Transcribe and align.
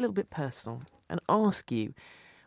little 0.00 0.14
bit 0.14 0.30
personal 0.30 0.82
and 1.08 1.20
ask 1.28 1.70
you 1.70 1.94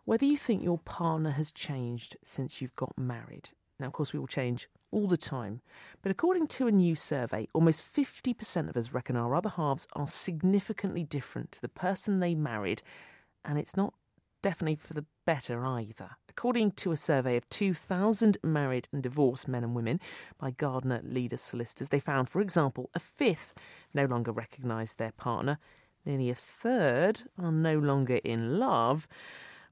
whether 0.05 0.25
you 0.25 0.37
think 0.37 0.63
your 0.63 0.79
partner 0.79 1.31
has 1.31 1.51
changed 1.51 2.17
since 2.23 2.61
you've 2.61 2.75
got 2.75 2.97
married. 2.97 3.49
Now, 3.79 3.87
of 3.87 3.93
course, 3.93 4.13
we 4.13 4.19
all 4.19 4.27
change 4.27 4.69
all 4.91 5.07
the 5.07 5.17
time, 5.17 5.61
but 6.01 6.11
according 6.11 6.47
to 6.47 6.67
a 6.67 6.71
new 6.71 6.95
survey, 6.95 7.47
almost 7.53 7.83
50% 7.91 8.69
of 8.69 8.77
us 8.77 8.91
reckon 8.91 9.15
our 9.15 9.33
other 9.33 9.49
halves 9.49 9.87
are 9.93 10.07
significantly 10.07 11.03
different 11.03 11.51
to 11.53 11.61
the 11.61 11.69
person 11.69 12.19
they 12.19 12.35
married, 12.35 12.83
and 13.43 13.57
it's 13.57 13.75
not 13.75 13.93
definitely 14.43 14.75
for 14.75 14.93
the 14.93 15.05
better 15.25 15.65
either. 15.65 16.11
According 16.29 16.71
to 16.73 16.91
a 16.91 16.97
survey 16.97 17.37
of 17.37 17.49
2,000 17.49 18.37
married 18.43 18.87
and 18.91 19.01
divorced 19.01 19.47
men 19.47 19.63
and 19.63 19.73
women 19.73 19.99
by 20.37 20.51
Gardner 20.51 21.01
Leader 21.03 21.37
Solicitors, 21.37 21.89
they 21.89 21.99
found, 21.99 22.29
for 22.29 22.41
example, 22.41 22.89
a 22.93 22.99
fifth 22.99 23.53
no 23.93 24.05
longer 24.05 24.31
recognised 24.31 24.97
their 24.97 25.13
partner, 25.13 25.57
nearly 26.05 26.29
a 26.29 26.35
third 26.35 27.23
are 27.41 27.51
no 27.51 27.77
longer 27.77 28.19
in 28.23 28.59
love. 28.59 29.07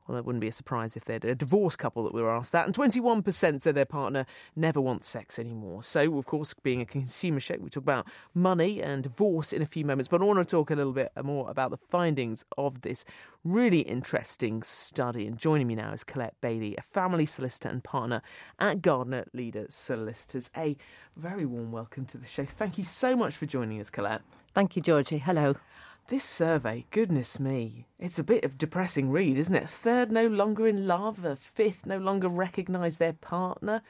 Well, 0.07 0.17
it 0.17 0.25
wouldn't 0.25 0.41
be 0.41 0.47
a 0.47 0.51
surprise 0.51 0.97
if 0.97 1.05
they're 1.05 1.19
a 1.23 1.35
divorced 1.35 1.77
couple 1.77 2.03
that 2.03 2.13
we 2.13 2.21
were 2.21 2.35
asked 2.35 2.51
that. 2.51 2.65
And 2.65 2.75
21% 2.75 3.61
said 3.61 3.75
their 3.75 3.85
partner 3.85 4.25
never 4.55 4.81
wants 4.81 5.07
sex 5.07 5.37
anymore. 5.37 5.83
So, 5.83 6.17
of 6.17 6.25
course, 6.25 6.53
being 6.53 6.81
a 6.81 6.85
consumer 6.85 7.39
show, 7.39 7.55
we 7.59 7.69
talk 7.69 7.83
about 7.83 8.07
money 8.33 8.81
and 8.81 9.03
divorce 9.03 9.53
in 9.53 9.61
a 9.61 9.65
few 9.65 9.85
moments. 9.85 10.09
But 10.09 10.21
I 10.21 10.25
want 10.25 10.39
to 10.39 10.45
talk 10.45 10.71
a 10.71 10.75
little 10.75 10.91
bit 10.91 11.11
more 11.23 11.49
about 11.49 11.71
the 11.71 11.77
findings 11.77 12.43
of 12.57 12.81
this 12.81 13.05
really 13.43 13.81
interesting 13.81 14.63
study. 14.63 15.27
And 15.27 15.37
joining 15.37 15.67
me 15.67 15.75
now 15.75 15.93
is 15.93 16.03
Collette 16.03 16.35
Bailey, 16.41 16.75
a 16.77 16.81
family 16.81 17.25
solicitor 17.25 17.69
and 17.69 17.83
partner 17.83 18.21
at 18.59 18.81
Gardner 18.81 19.25
Leader 19.33 19.67
Solicitors. 19.69 20.49
A 20.57 20.75
very 21.15 21.45
warm 21.45 21.71
welcome 21.71 22.05
to 22.07 22.17
the 22.17 22.27
show. 22.27 22.45
Thank 22.45 22.77
you 22.77 22.83
so 22.83 23.15
much 23.15 23.35
for 23.35 23.45
joining 23.45 23.79
us, 23.79 23.89
Collette. 23.89 24.23
Thank 24.53 24.75
you, 24.75 24.81
Georgie. 24.81 25.19
Hello. 25.19 25.55
This 26.07 26.23
survey, 26.25 26.85
goodness 26.91 27.39
me, 27.39 27.87
it's 27.97 28.19
a 28.19 28.23
bit 28.23 28.43
of 28.43 28.57
depressing 28.57 29.11
read, 29.11 29.37
isn't 29.37 29.55
it? 29.55 29.69
Third 29.69 30.11
no 30.11 30.27
longer 30.27 30.67
in 30.67 30.85
love, 30.85 31.23
a 31.23 31.37
fifth 31.37 31.85
no 31.85 31.97
longer 31.97 32.27
recognise 32.27 32.97
their 32.97 33.13
partner. 33.13 33.81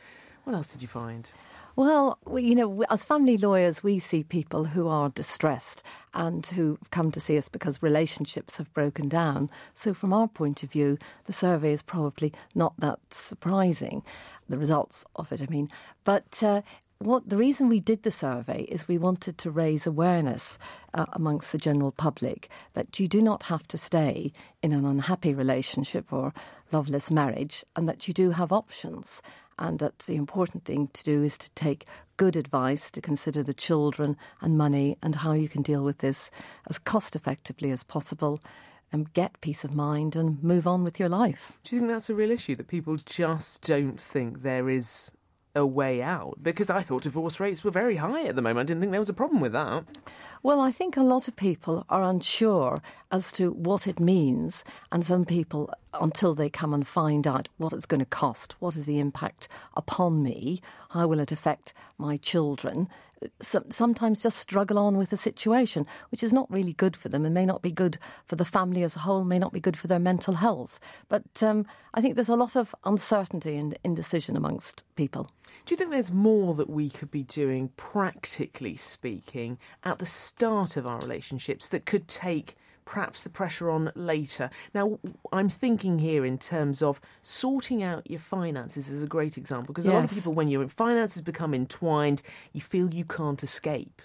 What 0.44 0.56
else 0.56 0.72
did 0.72 0.82
you 0.84 0.88
find? 0.88 1.30
Well, 1.76 2.20
we, 2.26 2.44
you 2.44 2.56
know, 2.56 2.84
as 2.90 3.06
family 3.06 3.38
lawyers, 3.38 3.82
we 3.82 3.98
see 3.98 4.24
people 4.24 4.66
who 4.66 4.88
are 4.90 5.10
distressed 5.10 5.84
and 6.14 6.46
who 6.46 6.78
come 6.92 7.12
to 7.12 7.20
see 7.20 7.38
us 7.38 7.48
because 7.48 7.82
relationships 7.82 8.58
have 8.58 8.74
broken 8.74 9.08
down. 9.08 9.50
So, 9.74 9.94
from 9.94 10.12
our 10.12 10.28
point 10.28 10.64
of 10.64 10.72
view, 10.72 10.98
the 11.26 11.34
survey 11.34 11.72
is 11.72 11.82
probably 11.82 12.34
not 12.54 12.74
that 12.80 13.00
surprising, 13.10 14.04
the 14.50 14.58
results 14.58 15.06
of 15.16 15.32
it, 15.32 15.42
I 15.42 15.46
mean. 15.46 15.70
But 16.04 16.44
uh, 16.44 16.62
what 17.06 17.28
the 17.28 17.38
reason 17.38 17.68
we 17.68 17.80
did 17.80 18.04
the 18.04 18.12
survey 18.12 18.62
is 18.64 18.88
we 18.88 18.98
wanted 18.98 19.38
to 19.40 19.52
raise 19.52 19.88
awareness 19.88 20.60
uh, 20.94 21.06
amongst 21.14 21.52
the 21.52 21.58
general 21.58 21.92
public 21.92 22.50
that 22.74 23.00
you 23.00 23.08
do 23.08 23.22
not 23.22 23.44
have 23.44 23.68
to 23.68 23.78
stay 23.78 24.32
in 24.62 24.72
an 24.72 24.86
unhappy 24.86 25.34
relationship 25.34 26.14
or 26.14 26.34
loveless 26.72 27.10
marriage 27.10 27.66
and 27.76 27.88
that 27.88 28.08
you 28.08 28.14
do 28.14 28.32
have 28.32 28.52
options 28.52 29.22
and 29.58 29.80
that 29.80 30.00
the 30.00 30.16
important 30.16 30.66
thing 30.66 30.90
to 30.94 31.04
do 31.04 31.24
is 31.24 31.38
to 31.38 31.50
take 31.52 31.86
good 32.18 32.36
advice 32.36 32.92
to 32.92 33.02
consider 33.02 33.44
the 33.44 33.54
children 33.54 34.18
and 34.42 34.58
money 34.58 34.98
and 35.02 35.16
how 35.16 35.34
you 35.34 35.50
can 35.50 35.62
deal 35.62 35.84
with 35.84 36.00
this 36.00 36.32
as 36.70 36.78
cost 36.78 37.16
effectively 37.16 37.72
as 37.72 37.84
possible 37.84 38.40
and 38.92 39.14
get 39.14 39.40
peace 39.42 39.64
of 39.64 39.74
mind 39.74 40.16
and 40.16 40.44
move 40.44 40.68
on 40.68 40.84
with 40.84 41.00
your 41.00 41.10
life. 41.10 41.54
Do 41.64 41.76
you 41.76 41.82
think 41.82 41.92
that's 41.92 42.10
a 42.10 42.16
real 42.16 42.32
issue 42.32 42.56
that 42.58 42.68
people 42.68 42.98
just 42.98 43.62
don't 43.62 44.00
think 44.00 44.42
there 44.42 44.70
is 44.70 45.12
a 45.56 45.66
way 45.66 46.02
out? 46.02 46.38
Because 46.42 46.70
I 46.70 46.82
thought 46.82 47.04
divorce 47.04 47.40
rates 47.40 47.64
were 47.64 47.72
very 47.72 47.98
high 47.98 48.26
at 48.26 48.36
the 48.36 48.42
moment. 48.42 48.60
I 48.60 48.68
didn't 48.68 48.82
think 48.82 48.92
there 48.92 49.02
was 49.02 49.10
a 49.10 49.14
problem 49.14 49.42
with 49.42 49.54
that. 49.54 49.84
Well, 50.44 50.60
I 50.60 50.72
think 50.72 50.98
a 50.98 51.04
lot 51.04 51.28
of 51.28 51.36
people 51.36 51.86
are 51.90 52.04
unsure 52.04 52.82
as 53.12 53.32
to 53.34 53.52
what 53.52 53.88
it 53.88 54.00
means, 54.00 54.64
and 54.92 55.06
some 55.06 55.26
people, 55.26 55.72
until 55.94 56.34
they 56.34 56.50
come 56.50 56.74
and 56.74 56.88
find 56.88 57.28
out 57.28 57.50
what 57.58 57.74
it's 57.74 57.86
going 57.86 58.00
to 58.00 58.06
cost, 58.06 58.56
what 58.60 58.76
is 58.76 58.86
the 58.86 59.00
impact 59.00 59.48
upon 59.76 60.24
me, 60.24 60.62
how 60.90 61.08
will 61.08 61.20
it 61.20 61.32
affect 61.32 61.74
my 61.98 62.18
children, 62.18 62.88
sometimes 63.42 64.24
just 64.24 64.40
struggle 64.40 64.80
on 64.80 64.98
with 64.98 65.10
the 65.10 65.18
situation, 65.18 65.86
which 66.10 66.24
is 66.24 66.34
not 66.34 66.52
really 66.52 66.74
good 66.74 66.96
for 66.96 67.10
them 67.10 67.26
and 67.26 67.34
may 67.34 67.46
not 67.46 67.62
be 67.62 67.72
good 67.72 67.98
for 68.26 68.36
the 68.36 68.46
family 68.46 68.84
as 68.84 68.96
a 68.96 69.00
whole, 69.00 69.24
may 69.24 69.40
not 69.40 69.54
be 69.54 69.60
good 69.60 69.78
for 69.78 69.88
their 69.88 70.00
mental 70.00 70.36
health. 70.36 70.80
But 71.10 71.44
um, 71.44 71.66
I 71.94 72.02
think 72.02 72.16
there's 72.16 72.30
a 72.30 72.36
lot 72.36 72.56
of 72.56 72.74
uncertainty 72.84 73.58
and 73.58 73.78
indecision 73.84 74.36
amongst 74.36 74.84
people. 74.96 75.30
Do 75.66 75.74
you 75.74 75.78
think 75.78 75.92
there's 75.92 76.12
more 76.12 76.56
that 76.56 76.70
we 76.70 76.90
could 76.90 77.12
be 77.12 77.24
doing, 77.24 77.70
practically 77.78 78.76
speaking, 78.76 79.60
at 79.84 80.00
the 80.00 80.06
start 80.06 80.76
of 80.78 80.88
our 80.88 81.00
relationships 81.00 81.68
that 81.68 81.86
could 81.86 82.08
take 82.08 82.56
perhaps 82.92 83.24
the 83.24 83.30
pressure 83.30 83.72
on 83.72 83.90
later. 83.96 84.50
Now, 84.74 85.00
I'm 85.32 85.48
thinking 85.48 85.98
here 85.98 86.26
in 86.26 86.38
terms 86.38 86.82
of 86.82 87.00
sorting 87.24 87.82
out 87.82 88.10
your 88.12 88.20
finances 88.20 88.90
is 88.90 89.02
a 89.02 89.08
great 89.08 89.38
example 89.38 89.74
because 89.74 89.86
yes. 89.86 89.94
a 89.94 89.96
lot 89.96 90.04
of 90.04 90.12
people, 90.12 90.34
when 90.34 90.50
your 90.50 90.68
finances 90.68 91.22
become 91.22 91.54
entwined, 91.54 92.22
you 92.52 92.60
feel 92.60 92.94
you 92.94 93.06
can't 93.06 93.42
escape. 93.44 94.02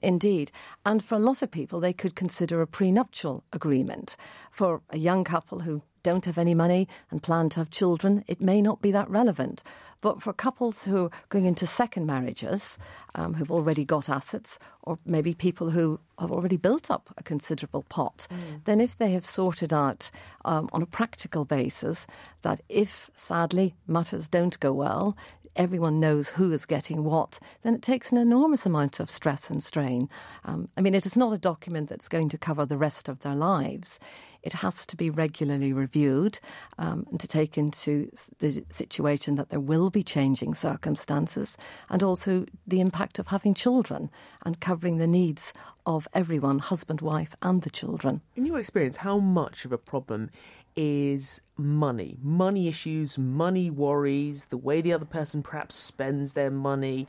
Indeed. 0.00 0.50
And 0.86 1.04
for 1.04 1.16
a 1.16 1.18
lot 1.18 1.42
of 1.42 1.50
people, 1.50 1.80
they 1.80 1.92
could 1.92 2.14
consider 2.14 2.62
a 2.62 2.66
prenuptial 2.66 3.44
agreement. 3.52 4.16
For 4.50 4.80
a 4.88 4.96
young 4.96 5.22
couple 5.22 5.60
who 5.60 5.82
don't 6.02 6.24
have 6.24 6.38
any 6.38 6.54
money 6.54 6.88
and 7.10 7.22
plan 7.22 7.48
to 7.50 7.60
have 7.60 7.70
children, 7.70 8.24
it 8.26 8.40
may 8.40 8.60
not 8.60 8.82
be 8.82 8.90
that 8.92 9.10
relevant. 9.10 9.62
But 10.00 10.22
for 10.22 10.32
couples 10.32 10.84
who 10.84 11.04
are 11.06 11.10
going 11.28 11.44
into 11.44 11.66
second 11.66 12.06
marriages, 12.06 12.78
um, 13.14 13.34
who've 13.34 13.50
already 13.50 13.84
got 13.84 14.08
assets, 14.08 14.58
or 14.82 14.98
maybe 15.04 15.34
people 15.34 15.70
who 15.70 16.00
have 16.18 16.32
already 16.32 16.56
built 16.56 16.90
up 16.90 17.12
a 17.18 17.22
considerable 17.22 17.82
pot, 17.82 18.26
mm. 18.30 18.64
then 18.64 18.80
if 18.80 18.96
they 18.96 19.12
have 19.12 19.26
sorted 19.26 19.72
out 19.72 20.10
um, 20.44 20.68
on 20.72 20.80
a 20.82 20.86
practical 20.86 21.44
basis 21.44 22.06
that 22.42 22.60
if 22.68 23.10
sadly 23.14 23.74
matters 23.86 24.28
don't 24.28 24.58
go 24.60 24.72
well, 24.72 25.16
everyone 25.56 26.00
knows 26.00 26.30
who 26.30 26.52
is 26.52 26.66
getting 26.66 27.04
what, 27.04 27.38
then 27.62 27.74
it 27.74 27.82
takes 27.82 28.10
an 28.10 28.18
enormous 28.18 28.66
amount 28.66 29.00
of 29.00 29.10
stress 29.10 29.50
and 29.50 29.62
strain. 29.62 30.08
Um, 30.44 30.68
I 30.76 30.80
mean, 30.80 30.94
it 30.94 31.06
is 31.06 31.16
not 31.16 31.32
a 31.32 31.38
document 31.38 31.88
that's 31.88 32.08
going 32.08 32.28
to 32.30 32.38
cover 32.38 32.64
the 32.64 32.78
rest 32.78 33.08
of 33.08 33.20
their 33.20 33.34
lives. 33.34 33.98
It 34.42 34.54
has 34.54 34.86
to 34.86 34.96
be 34.96 35.10
regularly 35.10 35.72
reviewed 35.72 36.40
um, 36.78 37.06
and 37.10 37.20
to 37.20 37.28
take 37.28 37.58
into 37.58 38.10
the 38.38 38.64
situation 38.70 39.34
that 39.34 39.50
there 39.50 39.60
will 39.60 39.90
be 39.90 40.02
changing 40.02 40.54
circumstances 40.54 41.58
and 41.90 42.02
also 42.02 42.46
the 42.66 42.80
impact 42.80 43.18
of 43.18 43.26
having 43.26 43.52
children 43.52 44.10
and 44.46 44.60
covering 44.60 44.96
the 44.96 45.06
needs 45.06 45.52
of 45.84 46.08
everyone, 46.14 46.58
husband, 46.58 47.00
wife, 47.00 47.34
and 47.42 47.62
the 47.62 47.70
children. 47.70 48.22
In 48.36 48.46
your 48.46 48.58
experience, 48.58 48.98
how 48.98 49.18
much 49.18 49.64
of 49.64 49.72
a 49.72 49.78
problem 49.78 50.30
is 50.76 51.40
money? 51.56 52.16
Money 52.22 52.68
issues, 52.68 53.18
money 53.18 53.70
worries, 53.70 54.46
the 54.46 54.56
way 54.56 54.80
the 54.80 54.92
other 54.92 55.04
person 55.04 55.42
perhaps 55.42 55.74
spends 55.74 56.32
their 56.32 56.50
money. 56.50 57.06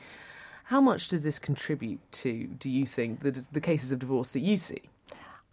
How 0.66 0.82
much 0.82 1.10
does 1.10 1.24
this 1.24 1.40
contribute 1.40 2.00
to, 2.14 2.48
do 2.48 2.70
you 2.70 2.86
think, 2.86 3.22
the, 3.22 3.44
the 3.52 3.62
cases 3.62 3.92
of 3.92 4.00
divorce 4.00 4.30
that 4.30 4.40
you 4.40 4.58
see? 4.58 4.82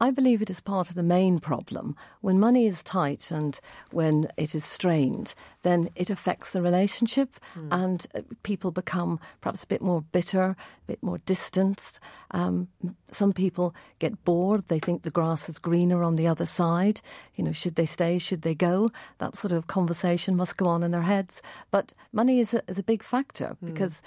I 0.01 0.13
believe 0.13 0.41
it 0.41 0.51
is 0.51 0.61
part 0.61 0.91
of 0.91 0.95
the 0.95 1.03
main 1.03 1.41
problem. 1.41 1.97
When 2.21 2.39
money 2.39 2.67
is 2.67 2.83
tight 2.85 3.33
and 3.33 3.59
when 3.91 4.29
it 4.37 4.55
is 4.55 4.65
strained, 4.65 5.35
then 5.63 5.91
it 5.97 6.09
affects 6.09 6.53
the 6.53 6.63
relationship 6.63 7.41
mm. 7.57 7.69
and 7.73 8.07
uh, 8.15 8.21
people 8.45 8.71
become 8.71 9.19
perhaps 9.41 9.65
a 9.65 9.67
bit 9.67 9.83
more 9.83 10.03
bitter, 10.03 10.51
a 10.51 10.57
bit 10.87 11.03
more 11.03 11.19
distanced. 11.19 11.99
Um, 12.31 12.69
some 13.11 13.33
people 13.33 13.75
get 13.99 14.25
bored. 14.25 14.69
They 14.69 14.79
think 14.79 15.03
the 15.03 15.11
grass 15.11 15.49
is 15.49 15.59
greener 15.59 16.05
on 16.05 16.15
the 16.15 16.29
other 16.29 16.47
side. 16.47 17.01
You 17.35 17.43
know, 17.43 17.53
should 17.53 17.75
they 17.75 17.87
stay? 17.87 18.19
Should 18.19 18.43
they 18.43 18.55
go? 18.55 18.93
That 19.19 19.35
sort 19.35 19.53
of 19.53 19.67
conversation 19.67 20.37
must 20.37 20.57
go 20.57 20.69
on 20.69 20.85
in 20.85 20.93
their 20.93 21.03
heads. 21.03 21.43
But 21.73 21.93
money 22.13 22.39
is 22.39 22.55
a, 22.55 22.63
is 22.69 22.79
a 22.79 22.85
big 22.85 23.03
factor 23.03 23.57
mm. 23.63 23.67
because 23.67 24.01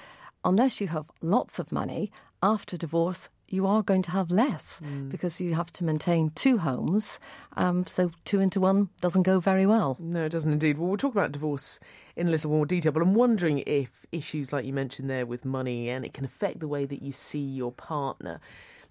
unless 0.46 0.80
you 0.80 0.88
have 0.88 1.12
lots 1.22 1.60
of 1.60 1.72
money, 1.72 2.12
after 2.44 2.78
divorce, 2.78 3.30
you 3.48 3.68
are 3.68 3.84
going 3.84 4.02
to 4.02 4.12
have 4.12 4.32
less 4.32 4.82
mm. 4.84 5.10
because 5.10 5.42
you 5.42 5.54
have 5.56 5.72
to 5.74 5.84
maintain 5.84 6.32
two 6.32 6.58
homes. 6.58 7.20
Um, 7.58 7.86
so 7.86 8.12
two 8.24 8.40
into 8.40 8.60
one 8.60 8.90
doesn't 9.02 9.24
go 9.24 9.40
very 9.40 9.66
well. 9.66 9.98
No, 10.00 10.26
it 10.26 10.32
doesn't 10.32 10.52
indeed. 10.52 10.78
Well, 10.78 10.88
we'll 10.88 10.98
talk 10.98 11.14
about 11.14 11.32
divorce 11.32 11.80
in 12.16 12.28
a 12.28 12.32
little 12.32 12.52
more 12.52 12.66
detail, 12.66 12.92
but 12.92 13.04
I'm 13.04 13.14
wondering 13.14 13.60
if 13.60 14.06
issues 14.12 14.52
like 14.54 14.66
you 14.66 14.74
mentioned 14.74 15.10
there 15.10 15.26
with 15.26 15.46
money 15.46 15.90
and 15.90 16.06
it 16.06 16.14
can 16.14 16.26
affect 16.26 16.60
the 16.60 16.68
way 16.68 16.86
that 16.86 17.02
you 17.02 17.12
see 17.12 17.40
your 17.40 17.72
partner. 17.72 18.40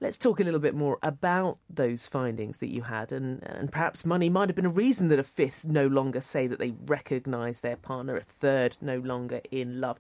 Let's 0.03 0.17
talk 0.17 0.41
a 0.41 0.45
little 0.45 0.61
bit 0.61 0.75
more 0.75 0.99
about 1.03 1.59
those 1.69 2.07
findings 2.07 2.57
that 2.59 2.71
you 2.71 2.81
had, 2.81 3.13
and, 3.13 3.43
and 3.43 3.71
perhaps 3.71 4.07
money 4.07 4.31
might 4.31 4.49
have 4.49 4.57
been 4.57 4.65
a 4.65 4.71
reason 4.71 5.09
that 5.09 5.19
a 5.19 5.23
fifth 5.23 5.67
no 5.67 5.87
longer 5.89 6.23
say 6.23 6.47
that 6.47 6.59
they 6.59 6.73
recognise 6.87 7.61
their 7.61 7.77
partner, 7.77 8.17
a 8.17 8.23
third 8.23 8.79
no 8.81 8.99
longer 8.99 9.43
in 9.51 9.79
love. 9.79 9.99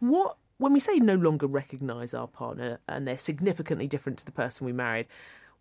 What 0.00 0.38
when 0.58 0.72
we 0.72 0.80
say 0.80 0.98
no 0.98 1.14
longer 1.14 1.46
recognise 1.46 2.14
our 2.14 2.28
partner 2.28 2.78
and 2.88 3.06
they're 3.06 3.18
significantly 3.18 3.86
different 3.86 4.18
to 4.18 4.24
the 4.24 4.32
person 4.32 4.66
we 4.66 4.72
married, 4.72 5.06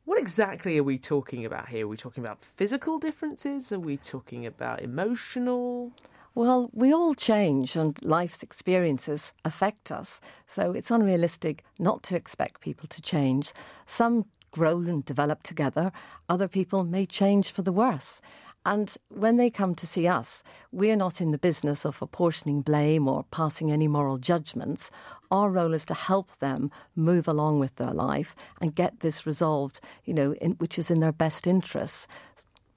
what 0.06 0.19
exactly 0.19 0.78
are 0.78 0.84
we 0.84 0.98
talking 0.98 1.45
about 1.45 1.69
here? 1.69 1.86
Are 1.86 1.90
we 1.90 1.98
talking 1.98 2.24
about 2.24 2.42
physical 2.42 3.00
differences? 3.00 3.72
Are 3.72 3.80
we 3.80 3.98
talking 3.98 4.45
about 4.45 4.81
emotional? 4.81 5.94
Well, 6.36 6.69
we 6.74 6.94
all 6.94 7.13
change 7.13 7.75
and 7.75 7.98
life's 8.04 8.44
experiences 8.44 9.34
affect 9.45 9.92
us. 9.92 10.19
So 10.45 10.72
it's 10.72 10.92
unrealistic 10.92 11.63
not 11.80 12.04
to 12.04 12.16
expect 12.16 12.62
people 12.62 12.88
to 12.89 13.01
change. 13.01 13.54
Some 13.86 14.25
grow 14.51 14.78
and 14.80 15.06
develop 15.06 15.44
together. 15.44 15.92
Other 16.28 16.48
people 16.48 16.84
may 16.84 17.06
change 17.06 17.51
for 17.51 17.62
the 17.62 17.72
worse. 17.72 18.22
And 18.65 18.95
when 19.10 19.38
they 19.38 19.50
come 19.50 19.75
to 19.75 19.88
see 19.88 20.07
us, 20.07 20.42
we're 20.71 20.95
not 20.95 21.19
in 21.19 21.31
the 21.31 21.38
business 21.38 21.86
of 21.86 22.01
apportioning 22.01 22.62
blame 22.62 23.07
or 23.07 23.25
passing 23.30 23.71
any 23.71 23.88
moral 23.89 24.18
judgments. 24.18 24.89
Our 25.31 25.50
role 25.50 25.74
is 25.74 25.86
to 25.86 25.94
help 25.94 26.38
them 26.38 26.71
move 26.95 27.27
along 27.27 27.60
with 27.60 27.75
their 27.75 27.92
life 27.92 28.36
and 28.62 28.74
get 28.74 29.01
this 29.01 29.25
resolved, 29.25 29.81
you 30.06 30.13
know, 30.13 30.33
in, 30.36 30.54
which 30.54 30.80
is 30.80 30.89
in 30.89 31.01
their 31.01 31.12
best 31.12 31.45
interests. 31.45 32.07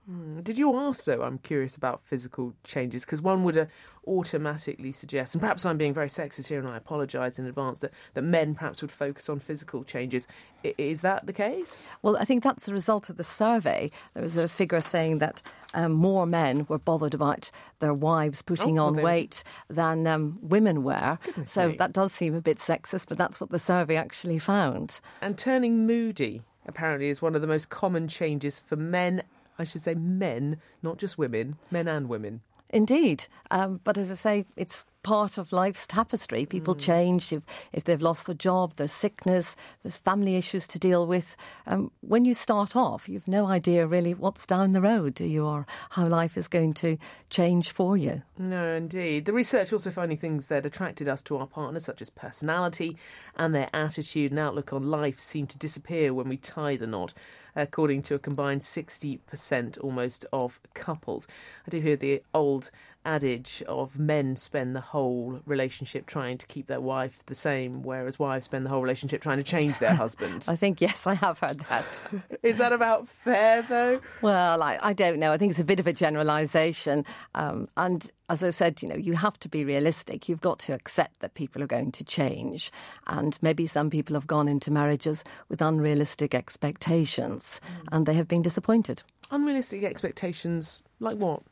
Hmm. 0.06 0.40
Did 0.40 0.56
you 0.56 0.72
also? 0.72 1.22
I'm 1.22 1.38
curious 1.38 1.74
about 1.74 2.00
physical 2.00 2.54
changes 2.62 3.04
because 3.04 3.20
one 3.20 3.42
would 3.42 3.58
uh, 3.58 3.66
automatically 4.06 4.92
suggest, 4.92 5.34
and 5.34 5.40
perhaps 5.40 5.66
I'm 5.66 5.78
being 5.78 5.94
very 5.94 6.08
sexist 6.08 6.46
here, 6.46 6.60
and 6.60 6.68
I 6.68 6.76
apologise 6.76 7.40
in 7.40 7.46
advance 7.46 7.80
that 7.80 7.90
that 8.14 8.22
men 8.22 8.54
perhaps 8.54 8.82
would 8.82 8.92
focus 8.92 9.28
on 9.28 9.40
physical 9.40 9.82
changes. 9.82 10.28
I, 10.64 10.74
is 10.78 11.00
that 11.00 11.26
the 11.26 11.32
case? 11.32 11.92
Well, 12.02 12.16
I 12.18 12.24
think 12.24 12.44
that's 12.44 12.66
the 12.66 12.72
result 12.72 13.10
of 13.10 13.16
the 13.16 13.24
survey. 13.24 13.90
There 14.14 14.22
was 14.22 14.36
a 14.36 14.48
figure 14.48 14.80
saying 14.80 15.18
that 15.18 15.42
um, 15.74 15.92
more 15.92 16.24
men 16.24 16.66
were 16.68 16.78
bothered 16.78 17.14
about 17.14 17.50
their 17.80 17.94
wives 17.94 18.42
putting 18.42 18.78
oh, 18.78 18.86
on 18.86 18.96
weight 18.96 19.42
than 19.68 20.06
um, 20.06 20.38
women 20.40 20.84
were. 20.84 21.18
Goodness 21.24 21.50
so 21.50 21.70
me. 21.70 21.76
that 21.78 21.92
does 21.92 22.12
seem 22.12 22.36
a 22.36 22.40
bit 22.40 22.58
sexist, 22.58 23.06
but 23.08 23.18
that's 23.18 23.40
what 23.40 23.50
the 23.50 23.58
survey 23.58 23.96
actually 23.96 24.38
found. 24.38 25.00
And 25.20 25.36
turning 25.36 25.84
moody 25.84 26.42
apparently 26.66 27.08
is 27.08 27.20
one 27.20 27.34
of 27.34 27.40
the 27.40 27.46
most 27.46 27.70
common 27.70 28.08
changes 28.08 28.60
for 28.66 28.76
men 28.76 29.22
I 29.58 29.64
should 29.64 29.82
say 29.82 29.94
men, 29.94 30.60
not 30.82 30.98
just 30.98 31.18
women, 31.18 31.56
men 31.70 31.88
and 31.88 32.08
women. 32.08 32.42
Indeed. 32.70 33.26
Um, 33.50 33.80
but 33.84 33.96
as 33.96 34.10
I 34.10 34.14
say, 34.14 34.44
it's 34.56 34.84
part 35.06 35.38
of 35.38 35.52
life's 35.52 35.86
tapestry. 35.86 36.44
People 36.44 36.74
mm. 36.74 36.80
change 36.80 37.32
if, 37.32 37.44
if 37.72 37.84
they've 37.84 38.02
lost 38.02 38.26
their 38.26 38.34
job, 38.34 38.72
there's 38.74 38.90
sickness, 38.90 39.54
there's 39.84 39.96
family 39.96 40.34
issues 40.34 40.66
to 40.66 40.80
deal 40.80 41.06
with. 41.06 41.36
Um, 41.68 41.92
when 42.00 42.24
you 42.24 42.34
start 42.34 42.74
off, 42.74 43.08
you've 43.08 43.28
no 43.28 43.46
idea 43.46 43.86
really 43.86 44.14
what's 44.14 44.46
down 44.46 44.72
the 44.72 44.80
road, 44.80 45.14
do 45.14 45.24
you, 45.24 45.46
or 45.46 45.64
how 45.90 46.08
life 46.08 46.36
is 46.36 46.48
going 46.48 46.74
to 46.74 46.98
change 47.30 47.70
for 47.70 47.96
you. 47.96 48.22
No, 48.36 48.74
indeed. 48.74 49.26
The 49.26 49.32
research 49.32 49.72
also 49.72 49.92
finding 49.92 50.18
things 50.18 50.48
that 50.48 50.66
attracted 50.66 51.06
us 51.06 51.22
to 51.22 51.36
our 51.36 51.46
partners, 51.46 51.84
such 51.84 52.02
as 52.02 52.10
personality 52.10 52.96
and 53.36 53.54
their 53.54 53.68
attitude 53.72 54.32
and 54.32 54.40
outlook 54.40 54.72
on 54.72 54.90
life, 54.90 55.20
seem 55.20 55.46
to 55.46 55.56
disappear 55.56 56.12
when 56.14 56.28
we 56.28 56.36
tie 56.36 56.74
the 56.74 56.88
knot 56.88 57.14
according 57.56 58.02
to 58.02 58.14
a 58.14 58.18
combined 58.18 58.60
60% 58.60 59.82
almost 59.82 60.26
of 60.32 60.60
couples. 60.74 61.26
I 61.66 61.70
do 61.70 61.80
hear 61.80 61.96
the 61.96 62.22
old 62.34 62.70
adage 63.06 63.62
of 63.66 63.98
men 63.98 64.36
spend 64.36 64.74
the 64.74 64.80
whole 64.80 65.40
relationship 65.46 66.06
trying 66.06 66.36
to 66.38 66.46
keep 66.46 66.66
their 66.66 66.80
wife 66.80 67.22
the 67.26 67.34
same, 67.34 67.82
whereas 67.82 68.18
wives 68.18 68.44
spend 68.44 68.66
the 68.66 68.70
whole 68.70 68.82
relationship 68.82 69.22
trying 69.22 69.38
to 69.38 69.44
change 69.44 69.78
their 69.78 69.94
husband. 70.04 70.44
I 70.48 70.56
think, 70.56 70.80
yes, 70.80 71.06
I 71.06 71.14
have 71.14 71.38
heard 71.38 71.60
that. 71.68 72.02
Is 72.42 72.58
that 72.58 72.72
about 72.72 73.08
fair, 73.08 73.62
though? 73.62 74.00
Well, 74.20 74.62
I, 74.62 74.78
I 74.82 74.92
don't 74.92 75.18
know. 75.18 75.32
I 75.32 75.38
think 75.38 75.50
it's 75.50 75.60
a 75.60 75.64
bit 75.64 75.80
of 75.80 75.86
a 75.86 75.92
generalisation. 75.92 77.04
Um, 77.34 77.68
and 77.76 78.10
as 78.28 78.42
I 78.42 78.50
said, 78.50 78.82
you 78.82 78.88
know, 78.88 78.96
you 78.96 79.14
have 79.14 79.38
to 79.40 79.48
be 79.48 79.64
realistic. 79.64 80.28
You've 80.28 80.40
got 80.40 80.58
to 80.60 80.72
accept 80.72 81.20
that 81.20 81.34
people 81.34 81.62
are 81.62 81.68
going 81.68 81.92
to 81.92 82.04
change. 82.04 82.72
And 83.06 83.38
maybe 83.40 83.66
some 83.66 83.88
people 83.88 84.14
have 84.14 84.26
gone 84.26 84.48
into 84.48 84.70
marriages 84.70 85.24
with 85.48 85.62
unrealistic 85.62 86.34
expectations 86.34 87.60
mm. 87.64 87.88
and 87.92 88.06
they 88.06 88.14
have 88.14 88.28
been 88.28 88.42
disappointed. 88.42 89.02
Unrealistic 89.30 89.84
expectations, 89.84 90.82
like 91.00 91.16
what? 91.16 91.42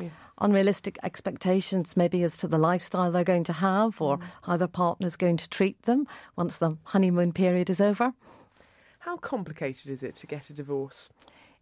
Yeah. 0.00 0.08
Unrealistic 0.40 0.98
expectations, 1.02 1.96
maybe 1.96 2.22
as 2.22 2.36
to 2.38 2.48
the 2.48 2.58
lifestyle 2.58 3.12
they're 3.12 3.24
going 3.24 3.44
to 3.44 3.52
have 3.52 4.00
or 4.00 4.18
mm. 4.18 4.22
how 4.42 4.56
their 4.56 4.68
partner's 4.68 5.16
going 5.16 5.36
to 5.36 5.48
treat 5.48 5.82
them 5.82 6.06
once 6.36 6.58
the 6.58 6.76
honeymoon 6.84 7.32
period 7.32 7.70
is 7.70 7.80
over. 7.80 8.12
How 9.00 9.16
complicated 9.16 9.90
is 9.90 10.02
it 10.02 10.14
to 10.16 10.26
get 10.26 10.50
a 10.50 10.54
divorce? 10.54 11.10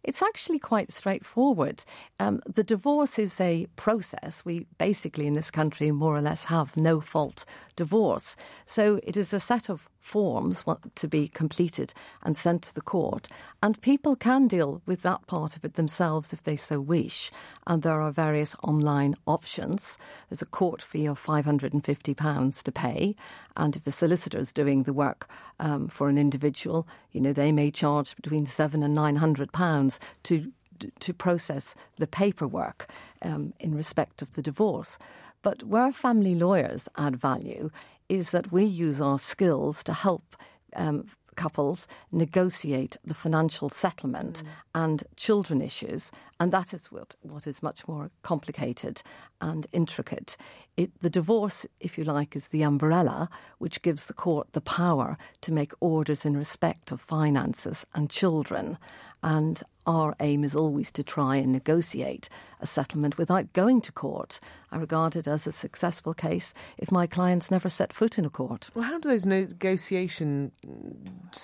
It's 0.03 0.21
actually 0.21 0.59
quite 0.59 0.91
straightforward. 0.91 1.83
Um, 2.19 2.41
the 2.45 2.63
divorce 2.63 3.19
is 3.19 3.39
a 3.39 3.67
process. 3.75 4.43
We 4.43 4.65
basically, 4.77 5.27
in 5.27 5.33
this 5.33 5.51
country, 5.51 5.91
more 5.91 6.15
or 6.15 6.21
less 6.21 6.45
have 6.45 6.75
no 6.75 7.01
fault 7.01 7.45
divorce. 7.75 8.35
So 8.65 8.99
it 9.03 9.15
is 9.15 9.33
a 9.33 9.39
set 9.39 9.69
of 9.69 9.87
forms 9.99 10.65
to 10.95 11.07
be 11.07 11.27
completed 11.27 11.93
and 12.23 12.35
sent 12.35 12.63
to 12.63 12.73
the 12.73 12.81
court. 12.81 13.27
And 13.61 13.79
people 13.81 14.15
can 14.15 14.47
deal 14.47 14.81
with 14.85 15.03
that 15.03 15.27
part 15.27 15.55
of 15.55 15.63
it 15.63 15.75
themselves 15.75 16.33
if 16.33 16.41
they 16.41 16.55
so 16.55 16.81
wish. 16.81 17.31
And 17.67 17.83
there 17.83 18.01
are 18.01 18.11
various 18.11 18.55
online 18.63 19.15
options. 19.27 19.97
There's 20.29 20.41
a 20.41 20.47
court 20.47 20.81
fee 20.81 21.05
of 21.05 21.23
£550 21.23 22.63
to 22.63 22.71
pay. 22.71 23.15
And 23.57 23.75
if 23.75 23.85
a 23.85 23.91
solicitor 23.91 24.37
is 24.37 24.53
doing 24.53 24.83
the 24.83 24.93
work 24.93 25.29
um, 25.59 25.87
for 25.87 26.09
an 26.09 26.17
individual, 26.17 26.87
you 27.11 27.21
know, 27.21 27.33
they 27.33 27.51
may 27.51 27.71
charge 27.71 28.15
between 28.15 28.45
seven 28.45 28.83
and 28.83 28.97
£900 28.97 29.99
to 30.23 30.51
to 30.99 31.13
process 31.13 31.75
the 31.97 32.07
paperwork 32.07 32.89
um, 33.21 33.53
in 33.59 33.75
respect 33.75 34.23
of 34.23 34.31
the 34.31 34.41
divorce. 34.41 34.97
But 35.43 35.63
where 35.63 35.91
family 35.91 36.33
lawyers 36.33 36.89
add 36.97 37.15
value 37.15 37.69
is 38.09 38.31
that 38.31 38.51
we 38.51 38.65
use 38.65 38.99
our 38.99 39.19
skills 39.19 39.83
to 39.83 39.93
help 39.93 40.35
um, 40.75 41.07
couples 41.35 41.87
negotiate 42.11 42.97
the 43.03 43.13
financial 43.13 43.69
settlement 43.69 44.43
mm. 44.43 44.47
and 44.75 45.03
children 45.15 45.61
issues, 45.61 46.11
and 46.39 46.51
that 46.51 46.73
is 46.73 46.91
what, 46.91 47.15
what 47.21 47.47
is 47.47 47.63
much 47.63 47.87
more 47.87 48.11
complicated 48.21 49.01
and 49.39 49.67
intricate. 49.71 50.37
It, 50.77 50.91
the 51.01 51.09
divorce, 51.09 51.65
if 51.79 51.97
you 51.97 52.03
like, 52.03 52.35
is 52.35 52.49
the 52.49 52.63
umbrella 52.63 53.29
which 53.57 53.81
gives 53.81 54.05
the 54.05 54.13
court 54.13 54.51
the 54.53 54.61
power 54.61 55.17
to 55.41 55.51
make 55.51 55.73
orders 55.79 56.25
in 56.25 56.37
respect 56.37 56.91
of 56.91 57.01
finances 57.01 57.85
and 57.93 58.09
children. 58.09 58.77
And 59.23 59.61
our 59.85 60.15
aim 60.19 60.43
is 60.43 60.55
always 60.55 60.91
to 60.93 61.03
try 61.03 61.35
and 61.35 61.51
negotiate 61.51 62.29
a 62.59 62.67
settlement 62.67 63.17
without 63.17 63.53
going 63.53 63.81
to 63.81 63.91
court. 63.91 64.39
I 64.71 64.77
regard 64.77 65.15
it 65.15 65.27
as 65.27 65.45
a 65.45 65.51
successful 65.51 66.13
case 66.13 66.53
if 66.77 66.91
my 66.91 67.05
clients 67.05 67.51
never 67.51 67.69
set 67.69 67.91
foot 67.91 68.17
in 68.17 68.25
a 68.25 68.29
court. 68.29 68.69
Well, 68.73 68.85
how 68.85 68.99
do 68.99 69.09
those 69.09 69.25
negotiations 69.25 70.53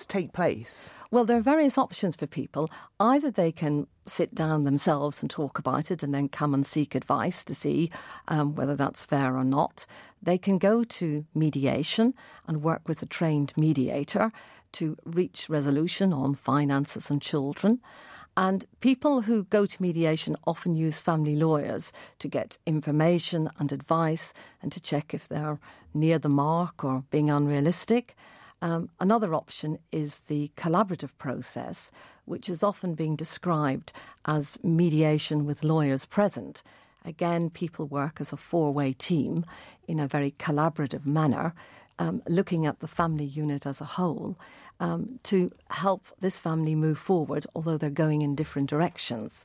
take 0.06 0.32
place? 0.32 0.88
Well, 1.10 1.24
there 1.24 1.36
are 1.36 1.42
various 1.42 1.76
options 1.76 2.16
for 2.16 2.26
people. 2.26 2.70
Either 2.98 3.30
they 3.30 3.52
can 3.52 3.86
sit 4.06 4.34
down 4.34 4.62
themselves 4.62 5.20
and 5.20 5.30
talk 5.30 5.58
about 5.58 5.90
it 5.90 6.02
and 6.02 6.14
then 6.14 6.28
come 6.28 6.54
and 6.54 6.64
seek 6.64 6.94
advice 6.94 7.44
to 7.44 7.54
see 7.54 7.90
um, 8.28 8.54
whether 8.54 8.74
that's 8.74 9.04
fair 9.04 9.36
or 9.36 9.44
not. 9.44 9.84
They 10.22 10.38
can 10.38 10.58
go 10.58 10.84
to 10.84 11.26
mediation 11.34 12.14
and 12.46 12.62
work 12.62 12.88
with 12.88 13.02
a 13.02 13.06
trained 13.06 13.52
mediator 13.56 14.32
to 14.72 14.96
reach 15.04 15.48
resolution 15.48 16.12
on 16.12 16.34
finances 16.34 17.10
and 17.10 17.22
children. 17.22 17.80
And 18.36 18.64
people 18.80 19.22
who 19.22 19.44
go 19.44 19.66
to 19.66 19.82
mediation 19.82 20.36
often 20.46 20.74
use 20.74 21.00
family 21.00 21.34
lawyers 21.34 21.92
to 22.20 22.28
get 22.28 22.56
information 22.66 23.50
and 23.58 23.72
advice 23.72 24.32
and 24.62 24.70
to 24.72 24.80
check 24.80 25.12
if 25.12 25.26
they're 25.26 25.58
near 25.92 26.18
the 26.18 26.28
mark 26.28 26.84
or 26.84 27.04
being 27.10 27.30
unrealistic. 27.30 28.16
Um, 28.62 28.90
another 29.00 29.34
option 29.34 29.78
is 29.92 30.20
the 30.20 30.50
collaborative 30.56 31.16
process, 31.18 31.90
which 32.26 32.48
is 32.48 32.62
often 32.62 32.94
being 32.94 33.16
described 33.16 33.92
as 34.24 34.58
mediation 34.62 35.44
with 35.44 35.64
lawyers 35.64 36.04
present. 36.04 36.62
Again, 37.04 37.50
people 37.50 37.86
work 37.86 38.20
as 38.20 38.32
a 38.32 38.36
four 38.36 38.72
way 38.72 38.92
team 38.92 39.44
in 39.86 39.98
a 39.98 40.08
very 40.08 40.32
collaborative 40.32 41.06
manner 41.06 41.54
um, 41.98 42.22
looking 42.28 42.66
at 42.66 42.80
the 42.80 42.86
family 42.86 43.24
unit 43.24 43.66
as 43.66 43.80
a 43.80 43.84
whole 43.84 44.36
um, 44.80 45.18
to 45.24 45.50
help 45.70 46.06
this 46.20 46.38
family 46.38 46.74
move 46.74 46.98
forward, 46.98 47.46
although 47.54 47.76
they're 47.76 47.90
going 47.90 48.22
in 48.22 48.34
different 48.34 48.70
directions. 48.70 49.44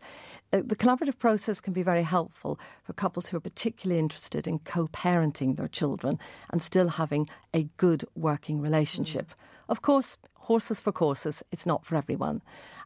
Uh, 0.52 0.62
the 0.64 0.76
collaborative 0.76 1.18
process 1.18 1.60
can 1.60 1.74
be 1.74 1.84
very 1.84 2.04
helpful 2.04 2.60
for 2.84 2.94
couples 2.94 3.28
who 3.28 3.38
are 3.38 3.42
particularly 3.42 4.00
interested 4.00 4.48
in 4.48 4.60
co 4.60 4.88
parenting 4.88 5.58
their 5.58 5.68
children 5.68 6.20
and 6.52 6.62
still 6.62 6.90
having 6.90 7.28
a 7.54 7.64
good 7.78 8.06
working 8.16 8.62
relationship. 8.62 9.30
Mm. 9.30 9.34
Of 9.70 9.82
course, 9.82 10.18
horses 10.36 10.80
for 10.80 10.92
courses, 10.92 11.42
it's 11.52 11.66
not 11.66 11.86
for 11.86 11.96
everyone. 11.96 12.42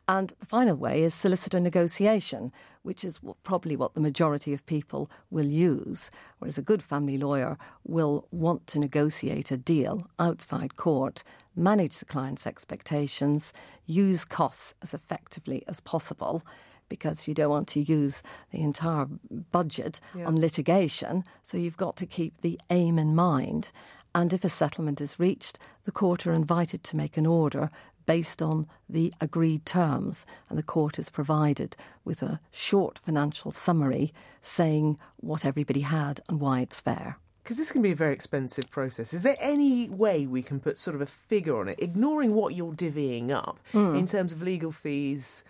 And 0.10 0.34
the 0.40 0.46
final 0.46 0.76
way 0.76 1.04
is 1.04 1.14
solicitor 1.14 1.60
negotiation, 1.60 2.52
which 2.84 3.04
is 3.04 3.20
probably 3.44 3.76
what 3.76 3.94
the 3.94 4.00
majority 4.00 4.54
of 4.54 4.66
people 4.66 5.12
will 5.30 5.46
use. 5.46 6.10
Whereas 6.40 6.58
a 6.58 6.62
good 6.62 6.82
family 6.82 7.18
lawyer 7.18 7.58
will 7.84 8.26
want 8.32 8.68
to 8.68 8.80
negotiate 8.80 9.52
a 9.52 9.58
deal 9.58 10.08
outside 10.18 10.78
court, 10.78 11.24
manage 11.56 12.00
the 12.00 12.06
client's 12.06 12.48
expectations, 12.48 13.52
use 13.86 14.24
costs 14.24 14.74
as 14.82 14.94
effectively 14.94 15.64
as 15.68 15.82
possible 15.82 16.42
because 16.90 17.28
you 17.28 17.34
don't 17.34 17.50
want 17.50 17.68
to 17.68 17.82
use 17.82 18.24
the 18.52 18.62
entire 18.62 19.08
budget 19.52 20.00
yeah. 20.16 20.26
on 20.26 20.40
litigation. 20.40 21.26
So 21.44 21.58
you've 21.58 21.76
got 21.76 21.98
to 21.98 22.06
keep 22.06 22.40
the 22.40 22.58
aim 22.70 22.98
in 22.98 23.14
mind. 23.14 23.70
And 24.16 24.32
if 24.32 24.46
a 24.46 24.50
settlement 24.50 25.02
is 25.02 25.20
reached, 25.20 25.60
the 25.84 25.92
court 25.92 26.26
are 26.26 26.34
invited 26.34 26.84
to 26.86 26.96
make 26.96 27.18
an 27.18 27.26
order 27.26 27.70
based 28.08 28.42
on 28.42 28.66
the 28.90 29.14
agreed 29.22 29.64
terms, 29.68 30.26
and 30.50 30.58
the 30.58 30.64
court 30.64 30.98
is 30.98 31.12
provided 31.12 31.76
with 32.04 32.24
a 32.24 32.40
short 32.50 32.98
financial 32.98 33.52
summary 33.52 34.12
saying 34.42 34.98
what 35.18 35.46
everybody 35.46 35.82
had 35.82 36.20
and 36.28 36.40
why 36.40 36.62
it's 36.62 36.82
fair. 36.82 37.18
Because 37.44 37.58
this 37.58 37.72
can 37.72 37.82
be 37.82 37.92
a 37.92 37.96
very 37.96 38.14
expensive 38.14 38.70
process. 38.72 39.14
Is 39.14 39.24
there 39.24 39.38
any 39.40 39.88
way 39.88 40.26
we 40.26 40.42
can 40.42 40.60
put 40.60 40.78
sort 40.78 40.96
of 40.96 41.02
a 41.02 41.06
figure 41.06 41.58
on 41.60 41.70
it, 41.70 41.80
ignoring 41.80 42.34
what 42.34 42.56
you're 42.56 42.74
divvying 42.74 43.30
up 43.32 43.60
hmm. 43.72 43.96
in 43.96 44.06
terms 44.06 44.34
of 44.34 44.42
legal 44.42 44.72
fees? 44.72 45.44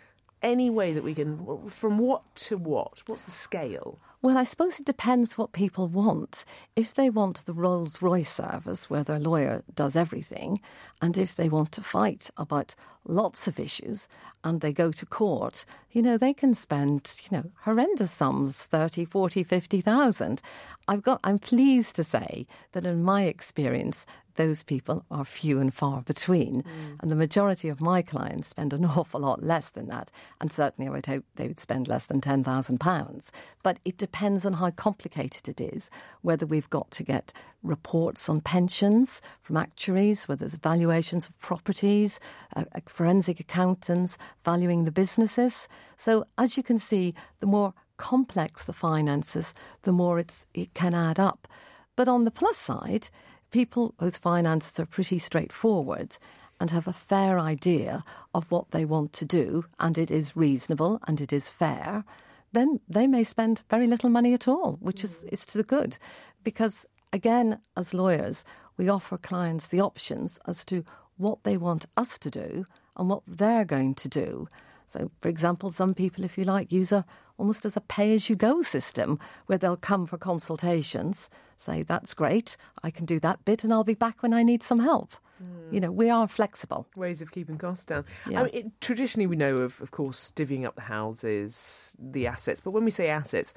Any 0.44 0.70
way 0.70 0.94
that 0.94 1.04
we 1.04 1.16
can, 1.16 1.70
from 1.70 1.98
what 1.98 2.24
to 2.36 2.58
what? 2.58 3.02
What's 3.08 3.26
the 3.26 3.32
scale? 3.32 3.98
Well, 4.20 4.38
I 4.38 4.46
suppose 4.46 4.80
it 4.80 4.86
depends 4.86 5.38
what 5.38 5.52
people 5.52 5.88
want. 5.88 6.44
If 6.76 6.94
they 6.96 7.10
want 7.10 7.46
the 7.46 7.54
Rolls 7.54 8.02
Royce 8.02 8.32
service 8.32 8.90
where 8.90 9.04
their 9.04 9.20
lawyer 9.20 9.64
does 9.76 9.96
everything, 9.96 10.60
and 11.02 11.16
if 11.18 11.36
they 11.36 11.50
want 11.50 11.72
to 11.74 11.84
fight 11.84 12.32
about 12.36 12.74
lots 13.08 13.48
of 13.48 13.60
issues 13.60 14.08
and 14.44 14.62
they 14.62 14.74
go 14.74 14.92
to 14.92 15.06
court, 15.06 15.66
you 15.92 16.02
know, 16.02 16.18
they 16.18 16.34
can 16.34 16.54
spend, 16.54 17.16
you 17.24 17.38
know, 17.38 17.52
horrendous 17.62 18.12
sums 18.12 18.66
30, 18.66 19.06
40, 19.06 19.44
50,000. 19.44 20.42
I've 20.88 21.04
got 21.04 21.20
I'm 21.24 21.40
pleased 21.40 21.96
to 21.98 22.04
say 22.04 22.46
that 22.74 22.86
in 22.86 23.04
my 23.04 23.24
experience 23.24 24.06
those 24.38 24.64
people 24.64 25.04
are 25.12 25.26
few 25.26 25.60
and 25.60 25.74
far 25.74 26.02
between. 26.02 26.62
Mm. 26.62 26.98
And 27.02 27.12
the 27.12 27.16
majority 27.16 27.68
of 27.68 27.82
my 27.82 28.02
clients 28.02 28.48
spend 28.48 28.72
an 28.72 28.86
awful 28.98 29.20
lot 29.20 29.44
less 29.44 29.70
than 29.70 29.88
that. 29.88 30.10
And 30.40 30.52
certainly 30.52 30.88
I 30.88 30.92
would 30.92 31.06
hope 31.06 31.26
they 31.36 31.48
would 31.48 31.60
spend 31.60 31.88
less 31.88 32.06
than 32.06 32.22
£10,000. 32.22 33.30
But 33.64 33.80
it 33.84 33.98
depends 33.98 34.46
on 34.46 34.54
how 34.54 34.72
complicated 34.72 35.50
it 35.50 35.60
is, 35.60 35.90
whether 36.22 36.46
we've 36.46 36.70
got 36.70 36.90
to 36.92 37.04
get 37.04 37.34
reports 37.64 38.30
on 38.30 38.40
pensions 38.40 39.22
from 39.42 39.58
actuaries, 39.58 40.28
whether 40.28 40.40
there's 40.40 40.56
valuations 40.56 41.28
of 41.28 41.38
properties, 41.40 42.20
uh, 42.56 42.64
forensic 42.98 43.40
accountants 43.40 44.18
valuing 44.44 44.84
the 44.84 44.92
businesses. 44.92 45.68
So 45.98 46.26
as 46.36 46.58
you 46.58 46.64
can 46.64 46.80
see, 46.80 47.14
the 47.40 47.46
more 47.46 47.76
complex 47.98 48.64
the 48.64 48.74
finances, 48.74 49.54
the 49.84 49.92
more 49.92 50.18
it's, 50.18 50.48
it 50.56 50.74
can 50.74 50.96
add 50.96 51.20
up. 51.20 51.48
But 51.96 52.08
on 52.08 52.26
the 52.26 52.32
plus 52.32 52.58
side, 52.58 53.10
people 53.52 53.94
whose 54.00 54.18
finances 54.18 54.80
are 54.80 54.88
pretty 54.88 55.20
straightforward 55.20 56.18
and 56.60 56.72
have 56.72 56.88
a 56.88 56.94
fair 57.12 57.38
idea 57.38 58.04
of 58.34 58.50
what 58.50 58.72
they 58.72 58.84
want 58.84 59.14
to 59.14 59.26
do, 59.26 59.66
and 59.80 59.96
it 59.96 60.10
is 60.10 60.36
reasonable 60.36 61.00
and 61.08 61.22
it 61.22 61.32
is 61.32 61.52
fair, 61.52 62.04
then 62.52 62.80
they 62.90 63.06
may 63.06 63.24
spend 63.24 63.62
very 63.70 63.86
little 63.86 64.10
money 64.10 64.34
at 64.34 64.48
all, 64.48 64.78
which 64.80 65.04
is, 65.04 65.24
is 65.26 65.46
to 65.46 65.60
the 65.60 65.64
good. 65.64 66.00
Because, 66.44 66.88
again, 67.14 67.60
as 67.76 67.94
lawyers, 67.94 68.44
we 68.76 68.90
offer 68.90 69.20
clients 69.20 69.68
the 69.68 69.82
options 69.82 70.40
as 70.48 70.66
to 70.66 70.84
what 71.18 71.44
they 71.44 71.58
want 71.58 71.86
us 71.96 72.18
to 72.20 72.30
do 72.30 72.66
and 72.98 73.10
what 73.10 73.24
they're 73.28 73.66
going 73.66 73.96
to 73.96 74.10
do. 74.10 74.48
So, 74.88 75.12
for 75.22 75.30
example, 75.30 75.72
some 75.72 75.94
people, 75.94 76.24
if 76.24 76.38
you 76.38 76.44
like, 76.46 76.72
use 76.72 76.92
a 76.92 77.06
almost 77.38 77.66
as 77.66 77.78
a 77.78 77.82
pay 77.82 78.16
as 78.16 78.30
you 78.30 78.36
go 78.36 78.62
system 78.62 79.20
where 79.46 79.58
they'll 79.58 79.78
come 79.78 80.06
for 80.06 80.18
consultations, 80.18 81.30
say, 81.58 81.84
That's 81.84 82.14
great, 82.14 82.58
I 82.84 82.90
can 82.90 83.06
do 83.06 83.20
that 83.20 83.44
bit, 83.46 83.64
and 83.64 83.72
I'll 83.72 83.84
be 83.84 83.94
back 83.94 84.24
when 84.24 84.34
I 84.34 84.44
need 84.44 84.64
some 84.64 84.80
help. 84.80 85.14
Mm. 85.44 85.74
You 85.74 85.80
know, 85.82 85.92
we 85.92 86.10
are 86.10 86.28
flexible. 86.28 86.88
Ways 86.96 87.22
of 87.22 87.32
keeping 87.32 87.58
costs 87.58 87.86
down. 87.86 88.06
Yeah. 88.30 88.42
I 88.42 88.44
mean, 88.46 88.54
it, 88.54 88.82
traditionally, 88.82 89.28
we 89.28 89.36
know 89.36 89.58
of, 89.58 89.80
of 89.82 89.92
course, 89.92 90.34
divvying 90.36 90.66
up 90.66 90.76
the 90.76 90.82
houses, 90.82 91.96
the 92.00 92.28
assets. 92.28 92.62
But 92.62 92.72
when 92.72 92.86
we 92.86 92.92
say 92.92 93.10
assets, 93.10 93.54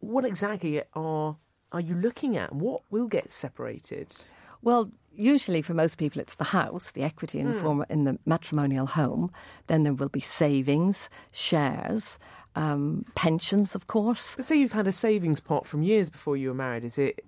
what 0.00 0.24
exactly 0.24 0.82
are 0.94 1.36
are 1.72 1.80
you 1.80 1.94
looking 1.94 2.36
at? 2.36 2.54
What 2.54 2.82
will 2.90 3.06
get 3.06 3.32
separated? 3.32 4.14
Well, 4.60 4.90
usually 5.14 5.62
for 5.62 5.74
most 5.74 5.98
people 5.98 6.20
it's 6.20 6.36
the 6.36 6.44
house, 6.44 6.92
the 6.92 7.02
equity 7.02 7.38
in 7.38 7.50
the 7.50 7.56
mm. 7.56 7.60
form 7.60 7.84
in 7.88 8.04
the 8.04 8.18
matrimonial 8.26 8.86
home. 8.86 9.30
Then 9.66 9.82
there 9.82 9.94
will 9.94 10.08
be 10.08 10.20
savings, 10.20 11.10
shares, 11.32 12.18
um, 12.54 13.04
pensions, 13.14 13.74
of 13.74 13.86
course. 13.86 14.34
But 14.36 14.46
say 14.46 14.56
you've 14.56 14.72
had 14.72 14.86
a 14.86 14.92
savings 14.92 15.40
pot 15.40 15.66
from 15.66 15.82
years 15.82 16.10
before 16.10 16.36
you 16.36 16.48
were 16.48 16.54
married. 16.54 16.84
Is 16.84 16.98
it 16.98 17.24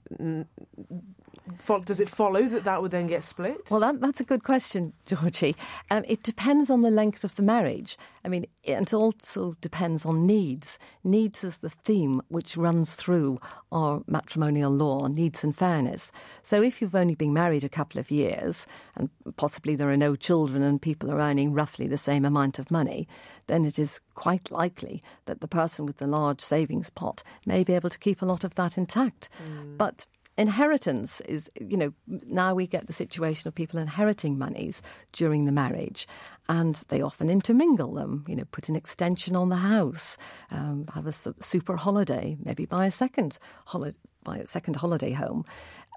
does 1.84 2.00
it 2.00 2.08
follow 2.08 2.42
that 2.44 2.64
that 2.64 2.80
would 2.80 2.90
then 2.90 3.06
get 3.06 3.22
split? 3.22 3.70
Well, 3.70 3.80
that, 3.80 4.00
that's 4.00 4.20
a 4.20 4.24
good 4.24 4.44
question, 4.44 4.92
Georgie. 5.04 5.54
Um, 5.90 6.04
it 6.08 6.22
depends 6.22 6.70
on 6.70 6.80
the 6.80 6.90
length 6.90 7.24
of 7.24 7.34
the 7.36 7.42
marriage. 7.42 7.98
I 8.24 8.28
mean, 8.28 8.46
it 8.62 8.94
also 8.94 9.52
depends 9.60 10.06
on 10.06 10.26
needs. 10.26 10.78
Needs 11.02 11.44
is 11.44 11.58
the 11.58 11.68
theme 11.68 12.22
which 12.28 12.56
runs 12.56 12.94
through 12.94 13.38
our 13.70 14.02
matrimonial 14.06 14.70
law, 14.70 15.08
needs 15.08 15.44
and 15.44 15.54
fairness. 15.54 16.10
So 16.42 16.62
if 16.62 16.80
you've 16.80 16.94
only 16.94 17.14
been 17.14 17.34
married 17.34 17.64
a 17.64 17.68
couple 17.68 18.00
of 18.00 18.10
years 18.10 18.66
and 18.96 19.10
possibly 19.36 19.76
there 19.76 19.90
are 19.90 19.96
no 19.96 20.16
children 20.16 20.62
and 20.62 20.80
people 20.80 21.10
are 21.10 21.20
earning 21.20 21.52
roughly 21.52 21.86
the 21.86 21.98
same 21.98 22.24
amount 22.24 22.58
of 22.58 22.70
money, 22.70 23.06
then 23.46 23.64
it 23.66 23.78
is 23.78 24.00
quite 24.14 24.50
likely 24.50 25.02
that 25.26 25.40
the 25.40 25.48
person 25.48 25.84
with 25.84 25.98
the 25.98 26.06
large 26.06 26.40
savings 26.40 26.88
pot 26.88 27.22
may 27.44 27.64
be 27.64 27.74
able 27.74 27.90
to 27.90 27.98
keep 27.98 28.22
a 28.22 28.26
lot 28.26 28.44
of 28.44 28.54
that 28.54 28.78
intact. 28.78 29.28
Mm. 29.46 29.76
But 29.76 30.06
inheritance 30.36 31.20
is, 31.22 31.50
you 31.60 31.76
know, 31.76 31.92
now 32.06 32.54
we 32.54 32.66
get 32.66 32.86
the 32.86 32.92
situation 32.92 33.48
of 33.48 33.54
people 33.54 33.80
inheriting 33.80 34.38
monies 34.38 34.82
during 35.12 35.46
the 35.46 35.52
marriage, 35.52 36.06
and 36.48 36.74
they 36.88 37.00
often 37.00 37.30
intermingle 37.30 37.94
them, 37.94 38.24
you 38.26 38.36
know, 38.36 38.44
put 38.50 38.68
an 38.68 38.76
extension 38.76 39.36
on 39.36 39.48
the 39.48 39.56
house, 39.56 40.16
um, 40.50 40.86
have 40.94 41.06
a 41.06 41.12
super 41.12 41.76
holiday, 41.76 42.36
maybe 42.42 42.66
buy 42.66 42.86
a 42.86 42.90
second 42.90 43.38
holiday. 43.66 43.98
Buy 44.24 44.38
a 44.38 44.46
second 44.46 44.76
holiday 44.76 45.12
home. 45.12 45.44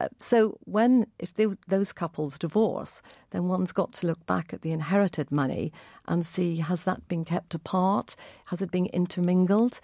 Uh, 0.02 0.10
so, 0.20 0.58
when 0.66 1.08
if 1.18 1.36
they, 1.36 1.48
those 1.70 1.94
couples 1.94 2.38
divorce, 2.38 3.02
then 3.30 3.48
one's 3.48 3.72
got 3.72 3.94
to 3.94 4.08
look 4.08 4.26
back 4.26 4.54
at 4.54 4.64
the 4.64 4.74
inherited 4.74 5.32
money 5.32 5.72
and 6.10 6.26
see 6.26 6.58
has 6.58 6.84
that 6.84 7.08
been 7.08 7.24
kept 7.24 7.56
apart? 7.56 8.18
Has 8.48 8.62
it 8.62 8.70
been 8.70 8.88
intermingled? 8.88 9.80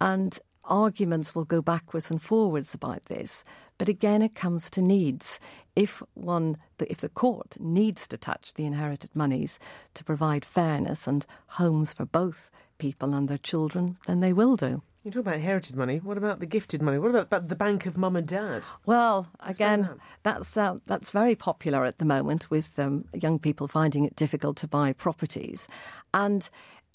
And 0.00 0.38
arguments 0.68 1.34
will 1.34 1.44
go 1.44 1.60
backwards 1.60 2.10
and 2.10 2.22
forwards 2.22 2.74
about 2.74 3.04
this. 3.06 3.42
But 3.78 3.88
again, 3.88 4.22
it 4.22 4.34
comes 4.34 4.70
to 4.70 4.82
needs. 4.82 5.40
If 5.76 6.02
one, 6.14 6.56
if 6.80 6.98
the 6.98 7.08
court 7.08 7.56
needs 7.60 8.06
to 8.08 8.16
touch 8.16 8.54
the 8.54 8.66
inherited 8.66 9.14
monies 9.14 9.58
to 9.94 10.04
provide 10.04 10.44
fairness 10.44 11.06
and 11.06 11.24
homes 11.46 11.92
for 11.92 12.04
both 12.04 12.50
people 12.78 13.14
and 13.14 13.28
their 13.28 13.38
children, 13.38 13.96
then 14.06 14.20
they 14.20 14.32
will 14.32 14.56
do. 14.56 14.82
You 15.04 15.12
talk 15.12 15.20
about 15.20 15.36
inherited 15.36 15.76
money. 15.76 15.98
What 15.98 16.18
about 16.18 16.40
the 16.40 16.46
gifted 16.46 16.82
money? 16.82 16.98
What 16.98 17.14
about 17.14 17.48
the 17.48 17.56
bank 17.56 17.86
of 17.86 17.96
mum 17.96 18.16
and 18.16 18.26
dad? 18.26 18.64
Well, 18.84 19.28
again, 19.40 19.88
that's 20.22 20.56
uh, 20.56 20.78
that's 20.86 21.12
very 21.12 21.36
popular 21.36 21.84
at 21.84 21.98
the 21.98 22.04
moment 22.04 22.50
with 22.50 22.78
um, 22.78 23.04
young 23.14 23.38
people 23.38 23.68
finding 23.68 24.04
it 24.04 24.16
difficult 24.16 24.56
to 24.58 24.66
buy 24.68 24.92
properties, 24.92 25.68
and 26.12 26.50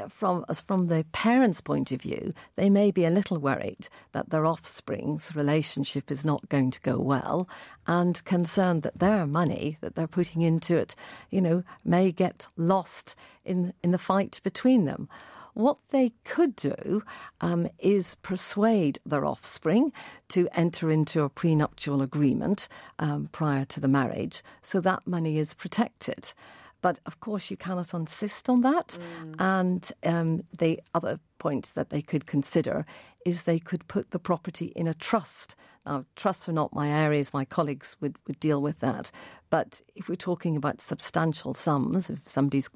from 0.10 0.46
from 0.68 0.88
the 0.88 1.06
parents' 1.12 1.62
point 1.62 1.92
of 1.92 2.02
view, 2.02 2.34
they 2.56 2.70
may 2.70 2.92
be 2.92 3.06
a 3.06 3.10
little 3.10 3.38
worried 3.38 3.88
that 4.12 4.30
their 4.30 4.46
offspring's 4.46 5.36
relationship 5.36 6.12
is 6.12 6.26
not 6.26 6.50
going 6.50 6.72
to 6.72 6.82
go 6.82 7.00
well, 7.00 7.48
and 7.88 8.24
concerned 8.26 8.84
that 8.84 9.00
their 9.00 9.26
money 9.28 9.78
that 9.82 9.96
they're 9.96 10.08
putting 10.08 10.42
into 10.42 10.76
it, 10.78 10.96
you 11.30 11.42
know, 11.42 11.64
may 11.84 12.12
get 12.12 12.48
lost 12.58 13.16
in 13.44 13.74
in 13.84 13.92
the 13.92 13.98
fight 13.98 14.40
between 14.44 14.86
them. 14.86 15.10
What 15.54 15.78
they 15.92 16.12
could 16.24 16.56
do 16.56 17.04
um, 17.40 17.68
is 17.78 18.16
persuade 18.16 19.00
their 19.06 19.24
offspring 19.24 19.94
to 20.30 20.48
enter 20.54 20.90
into 20.90 21.22
a 21.22 21.30
prenuptial 21.30 22.02
agreement 22.02 22.68
um, 22.98 23.30
prior 23.32 23.64
to 23.66 23.80
the 23.80 23.88
marriage, 23.88 24.42
so 24.64 24.82
that 24.82 25.06
money 25.06 25.38
is 25.38 25.54
protected. 25.54 26.34
But 26.84 27.00
of 27.06 27.22
course, 27.22 27.50
you 27.50 27.56
cannot 27.56 27.94
insist 27.94 28.50
on 28.50 28.62
that. 28.62 29.00
Mm. 29.22 29.36
And 29.40 29.92
um, 30.04 30.44
the 30.56 30.82
other 30.94 31.18
point 31.40 31.72
that 31.76 31.90
they 31.90 32.02
could 32.02 32.26
consider 32.28 32.86
is 33.26 33.44
they 33.44 33.58
could 33.58 33.88
put 33.88 34.12
the 34.12 34.20
property 34.20 34.74
in 34.76 34.88
a 34.88 34.94
trust. 34.94 35.56
Now, 35.86 36.06
trusts 36.18 36.48
are 36.48 36.54
not 36.54 36.74
my 36.74 36.90
areas, 36.90 37.34
my 37.34 37.46
colleagues 37.46 37.96
would, 38.02 38.18
would 38.28 38.40
deal 38.40 38.62
with 38.62 38.82
that. 38.82 39.12
But 39.50 39.82
if 39.96 40.10
we're 40.10 40.16
talking 40.16 40.58
about 40.58 40.82
substantial 40.82 41.54
sums, 41.54 42.10
if 42.10 42.28
somebody's 42.28 42.70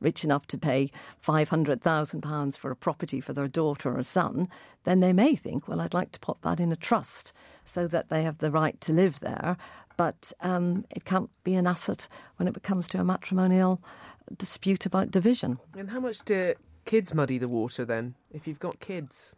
rich 0.00 0.24
enough 0.24 0.46
to 0.48 0.58
pay 0.58 0.90
£500,000 1.26 2.58
for 2.58 2.70
a 2.70 2.76
property 2.76 3.20
for 3.20 3.32
their 3.32 3.48
daughter 3.48 3.96
or 3.96 4.02
son, 4.02 4.48
then 4.84 5.00
they 5.00 5.12
may 5.12 5.36
think, 5.36 5.68
well, 5.68 5.80
I'd 5.80 5.94
like 5.94 6.12
to 6.12 6.20
put 6.20 6.42
that 6.42 6.60
in 6.60 6.72
a 6.72 6.76
trust 6.76 7.32
so 7.64 7.86
that 7.86 8.08
they 8.08 8.24
have 8.24 8.38
the 8.38 8.50
right 8.50 8.78
to 8.82 8.92
live 8.92 9.20
there 9.20 9.56
but 9.96 10.32
um, 10.40 10.84
it 10.90 11.04
can't 11.04 11.30
be 11.44 11.54
an 11.54 11.66
asset 11.66 12.08
when 12.36 12.48
it 12.48 12.62
comes 12.62 12.88
to 12.88 13.00
a 13.00 13.04
matrimonial 13.04 13.80
dispute 14.36 14.86
about 14.86 15.10
division. 15.10 15.58
And 15.76 15.90
how 15.90 16.00
much 16.00 16.18
do 16.24 16.54
kids 16.84 17.14
muddy 17.14 17.38
the 17.38 17.48
water 17.48 17.84
then, 17.84 18.14
if 18.32 18.46
you've 18.46 18.58
got 18.58 18.80
kids? 18.80 19.34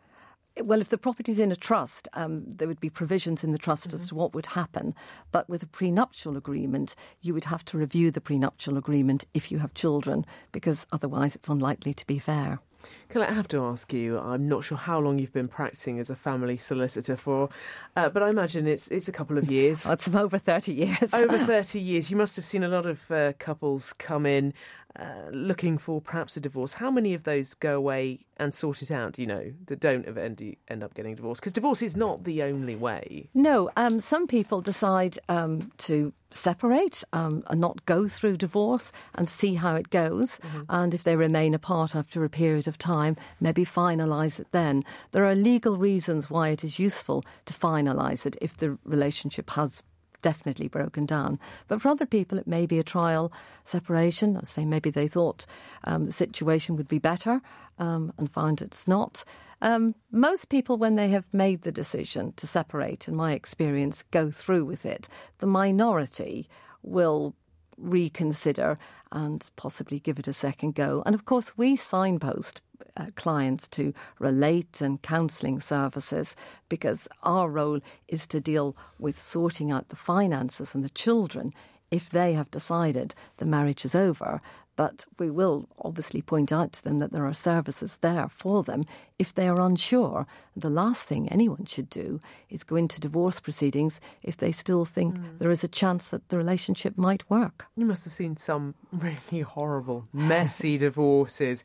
Well, 0.62 0.80
if 0.80 0.88
the 0.88 0.96
property's 0.96 1.38
in 1.38 1.52
a 1.52 1.56
trust, 1.56 2.08
um, 2.14 2.42
there 2.46 2.66
would 2.66 2.80
be 2.80 2.88
provisions 2.88 3.44
in 3.44 3.52
the 3.52 3.58
trust 3.58 3.88
mm-hmm. 3.88 3.96
as 3.96 4.08
to 4.08 4.14
what 4.14 4.34
would 4.34 4.46
happen. 4.46 4.94
But 5.30 5.50
with 5.50 5.62
a 5.62 5.66
prenuptial 5.66 6.36
agreement, 6.36 6.94
you 7.20 7.34
would 7.34 7.44
have 7.44 7.62
to 7.66 7.78
review 7.78 8.10
the 8.10 8.22
prenuptial 8.22 8.78
agreement 8.78 9.26
if 9.34 9.52
you 9.52 9.58
have 9.58 9.74
children, 9.74 10.24
because 10.52 10.86
otherwise 10.92 11.36
it's 11.36 11.48
unlikely 11.48 11.92
to 11.92 12.06
be 12.06 12.18
fair. 12.18 12.60
Can 13.08 13.22
I 13.22 13.32
have 13.32 13.48
to 13.48 13.62
ask 13.64 13.92
you? 13.92 14.18
I'm 14.18 14.48
not 14.48 14.64
sure 14.64 14.78
how 14.78 14.98
long 14.98 15.18
you've 15.18 15.32
been 15.32 15.48
practicing 15.48 15.98
as 15.98 16.10
a 16.10 16.16
family 16.16 16.56
solicitor 16.56 17.16
for, 17.16 17.48
uh, 17.94 18.08
but 18.08 18.22
I 18.22 18.30
imagine 18.30 18.66
it's 18.66 18.88
it's 18.88 19.08
a 19.08 19.12
couple 19.12 19.38
of 19.38 19.50
years. 19.50 19.86
it's 19.90 20.08
over 20.08 20.38
thirty 20.38 20.74
years. 20.74 21.14
over 21.14 21.38
thirty 21.46 21.80
years. 21.80 22.10
You 22.10 22.16
must 22.16 22.36
have 22.36 22.44
seen 22.44 22.64
a 22.64 22.68
lot 22.68 22.86
of 22.86 23.10
uh, 23.10 23.32
couples 23.38 23.92
come 23.92 24.26
in 24.26 24.52
uh, 24.98 25.30
looking 25.30 25.78
for 25.78 26.00
perhaps 26.00 26.36
a 26.36 26.40
divorce, 26.40 26.74
how 26.74 26.90
many 26.90 27.14
of 27.14 27.24
those 27.24 27.54
go 27.54 27.76
away 27.76 28.20
and 28.38 28.52
sort 28.52 28.82
it 28.82 28.90
out, 28.90 29.18
you 29.18 29.26
know, 29.26 29.52
that 29.66 29.80
don't 29.80 30.06
end, 30.18 30.56
end 30.68 30.82
up 30.82 30.94
getting 30.94 31.14
divorced? 31.14 31.40
Because 31.40 31.52
divorce 31.52 31.82
is 31.82 31.96
not 31.96 32.24
the 32.24 32.42
only 32.42 32.76
way. 32.76 33.28
No, 33.34 33.70
um, 33.76 34.00
some 34.00 34.26
people 34.26 34.60
decide 34.60 35.18
um, 35.28 35.70
to 35.78 36.12
separate 36.30 37.02
um, 37.12 37.42
and 37.48 37.60
not 37.60 37.84
go 37.86 38.08
through 38.08 38.36
divorce 38.36 38.92
and 39.14 39.28
see 39.28 39.54
how 39.54 39.74
it 39.74 39.90
goes. 39.90 40.38
Mm-hmm. 40.38 40.62
And 40.68 40.94
if 40.94 41.02
they 41.02 41.16
remain 41.16 41.54
apart 41.54 41.94
after 41.94 42.24
a 42.24 42.30
period 42.30 42.68
of 42.68 42.78
time, 42.78 43.16
maybe 43.40 43.64
finalise 43.64 44.40
it 44.40 44.48
then. 44.52 44.84
There 45.12 45.24
are 45.24 45.34
legal 45.34 45.76
reasons 45.76 46.30
why 46.30 46.48
it 46.50 46.64
is 46.64 46.78
useful 46.78 47.24
to 47.46 47.54
finalise 47.54 48.26
it 48.26 48.36
if 48.40 48.56
the 48.56 48.78
relationship 48.84 49.50
has 49.50 49.82
definitely 50.22 50.68
broken 50.68 51.06
down. 51.06 51.38
But 51.68 51.80
for 51.80 51.88
other 51.88 52.06
people, 52.06 52.38
it 52.38 52.46
may 52.46 52.66
be 52.66 52.78
a 52.78 52.84
trial 52.84 53.32
separation. 53.64 54.36
I 54.36 54.42
say 54.42 54.64
maybe 54.64 54.90
they 54.90 55.08
thought 55.08 55.46
um, 55.84 56.06
the 56.06 56.12
situation 56.12 56.76
would 56.76 56.88
be 56.88 56.98
better 56.98 57.40
um, 57.78 58.12
and 58.18 58.30
found 58.30 58.62
it's 58.62 58.88
not. 58.88 59.24
Um, 59.62 59.94
most 60.10 60.48
people, 60.48 60.76
when 60.76 60.96
they 60.96 61.08
have 61.08 61.26
made 61.32 61.62
the 61.62 61.72
decision 61.72 62.32
to 62.36 62.46
separate, 62.46 63.08
in 63.08 63.16
my 63.16 63.32
experience, 63.32 64.04
go 64.10 64.30
through 64.30 64.66
with 64.66 64.84
it. 64.84 65.08
The 65.38 65.46
minority 65.46 66.48
will 66.82 67.34
reconsider 67.78 68.76
and 69.12 69.48
possibly 69.56 69.98
give 70.00 70.18
it 70.18 70.28
a 70.28 70.32
second 70.32 70.74
go. 70.74 71.02
And 71.06 71.14
of 71.14 71.24
course, 71.24 71.56
we 71.56 71.76
signpost 71.76 72.60
uh, 72.96 73.06
clients 73.14 73.68
to 73.68 73.92
Relate 74.18 74.80
and 74.80 75.00
counselling 75.02 75.60
services 75.60 76.36
because 76.68 77.08
our 77.22 77.48
role 77.48 77.80
is 78.08 78.26
to 78.28 78.40
deal 78.40 78.76
with 78.98 79.18
sorting 79.18 79.70
out 79.70 79.88
the 79.88 79.96
finances 79.96 80.74
and 80.74 80.82
the 80.82 80.90
children 80.90 81.52
if 81.90 82.10
they 82.10 82.32
have 82.32 82.50
decided 82.50 83.14
the 83.36 83.46
marriage 83.46 83.84
is 83.84 83.94
over. 83.94 84.40
But 84.76 85.06
we 85.18 85.30
will 85.30 85.68
obviously 85.78 86.20
point 86.20 86.52
out 86.52 86.72
to 86.74 86.84
them 86.84 86.98
that 86.98 87.10
there 87.10 87.26
are 87.26 87.34
services 87.34 87.98
there 88.02 88.28
for 88.28 88.62
them 88.62 88.84
if 89.18 89.34
they 89.34 89.48
are 89.48 89.60
unsure. 89.60 90.26
The 90.54 90.70
last 90.70 91.08
thing 91.08 91.28
anyone 91.28 91.64
should 91.64 91.88
do 91.88 92.20
is 92.50 92.62
go 92.62 92.76
into 92.76 93.00
divorce 93.00 93.40
proceedings 93.40 94.00
if 94.22 94.36
they 94.36 94.52
still 94.52 94.84
think 94.84 95.16
mm. 95.16 95.38
there 95.38 95.50
is 95.50 95.64
a 95.64 95.68
chance 95.68 96.10
that 96.10 96.28
the 96.28 96.36
relationship 96.36 96.98
might 96.98 97.28
work. 97.30 97.66
You 97.76 97.86
must 97.86 98.04
have 98.04 98.12
seen 98.12 98.36
some 98.36 98.74
really 98.92 99.40
horrible, 99.40 100.06
messy 100.12 100.76
divorces. 100.86 101.64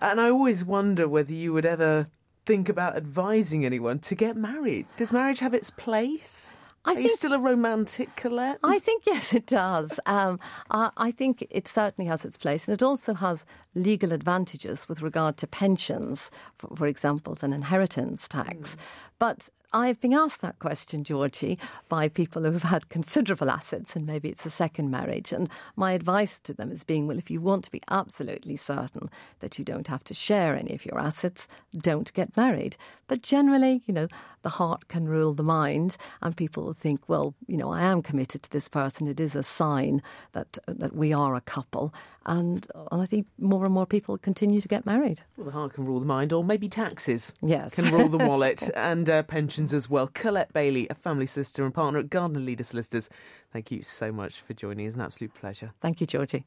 And 0.00 0.20
I 0.20 0.30
always 0.30 0.64
wonder 0.64 1.06
whether 1.06 1.32
you 1.32 1.52
would 1.52 1.66
ever 1.66 2.08
think 2.46 2.70
about 2.70 2.96
advising 2.96 3.66
anyone 3.66 3.98
to 3.98 4.14
get 4.14 4.34
married. 4.34 4.86
Does 4.96 5.12
marriage 5.12 5.40
have 5.40 5.52
its 5.52 5.70
place? 5.70 6.56
I 6.88 6.92
Are 6.92 6.94
think, 6.94 7.04
you 7.10 7.16
still 7.16 7.34
a 7.34 7.38
romantic, 7.38 8.16
Collette? 8.16 8.60
I 8.64 8.78
think 8.78 9.04
yes, 9.06 9.34
it 9.34 9.44
does. 9.44 10.00
Um, 10.06 10.40
I, 10.70 10.90
I, 10.96 11.10
think 11.10 11.46
it 11.50 11.68
certainly 11.68 12.08
has 12.08 12.24
its 12.24 12.38
place, 12.38 12.66
and 12.66 12.72
it 12.72 12.82
also 12.82 13.12
has 13.12 13.44
legal 13.74 14.10
advantages 14.10 14.88
with 14.88 15.02
regard 15.02 15.36
to 15.36 15.46
pensions, 15.46 16.30
for, 16.56 16.74
for 16.74 16.86
example, 16.86 17.36
and 17.42 17.52
inheritance 17.52 18.26
tax. 18.26 18.74
Mm. 18.74 18.78
But 19.18 19.48
I've 19.72 20.00
been 20.00 20.14
asked 20.14 20.40
that 20.40 20.60
question, 20.60 21.04
Georgie, 21.04 21.58
by 21.90 22.08
people 22.08 22.42
who 22.42 22.52
have 22.52 22.62
had 22.62 22.88
considerable 22.88 23.50
assets 23.50 23.94
and 23.94 24.06
maybe 24.06 24.30
it's 24.30 24.46
a 24.46 24.50
second 24.50 24.90
marriage. 24.90 25.30
And 25.30 25.50
my 25.76 25.92
advice 25.92 26.38
to 26.40 26.54
them 26.54 26.72
is 26.72 26.84
being, 26.84 27.06
well, 27.06 27.18
if 27.18 27.30
you 27.30 27.42
want 27.42 27.64
to 27.64 27.70
be 27.70 27.82
absolutely 27.90 28.56
certain 28.56 29.10
that 29.40 29.58
you 29.58 29.66
don't 29.66 29.88
have 29.88 30.02
to 30.04 30.14
share 30.14 30.56
any 30.56 30.72
of 30.72 30.86
your 30.86 30.98
assets, 30.98 31.48
don't 31.76 32.10
get 32.14 32.34
married. 32.34 32.78
But 33.08 33.22
generally, 33.22 33.82
you 33.84 33.92
know, 33.92 34.08
the 34.40 34.48
heart 34.48 34.88
can 34.88 35.06
rule 35.06 35.34
the 35.34 35.42
mind, 35.42 35.96
and 36.22 36.36
people 36.36 36.64
will 36.64 36.72
think, 36.72 37.06
well, 37.08 37.34
you 37.46 37.56
know, 37.56 37.70
I 37.70 37.82
am 37.82 38.02
committed 38.02 38.42
to 38.44 38.50
this 38.50 38.68
person. 38.68 39.08
It 39.08 39.20
is 39.20 39.34
a 39.36 39.42
sign 39.42 40.00
that 40.32 40.58
that 40.66 40.94
we 40.94 41.12
are 41.12 41.34
a 41.34 41.40
couple, 41.42 41.92
and, 42.28 42.66
and 42.92 43.02
I 43.02 43.06
think 43.06 43.26
more 43.38 43.64
and 43.64 43.74
more 43.74 43.86
people 43.86 44.18
continue 44.18 44.60
to 44.60 44.68
get 44.68 44.86
married. 44.86 45.22
Well, 45.36 45.46
the 45.46 45.52
heart 45.52 45.74
can 45.74 45.84
rule 45.84 45.98
the 45.98 46.06
mind, 46.06 46.32
or 46.32 46.44
maybe 46.44 46.68
taxes. 46.68 47.32
Yes. 47.42 47.74
Can 47.74 47.92
rule 47.92 48.08
the 48.08 48.18
wallet 48.18 48.68
and 48.76 49.08
uh, 49.08 49.22
pensions 49.24 49.72
as 49.72 49.88
well. 49.88 50.08
Collette 50.14 50.52
Bailey, 50.52 50.86
a 50.90 50.94
family 50.94 51.26
sister 51.26 51.64
and 51.64 51.74
partner 51.74 51.98
at 51.98 52.10
Gardner 52.10 52.40
Leader 52.40 52.64
Solicitors. 52.64 53.08
Thank 53.52 53.70
you 53.70 53.82
so 53.82 54.12
much 54.12 54.40
for 54.42 54.52
joining. 54.54 54.86
It's 54.86 54.96
an 54.96 55.02
absolute 55.02 55.34
pleasure. 55.34 55.72
Thank 55.80 56.00
you, 56.00 56.06
Georgie. 56.06 56.44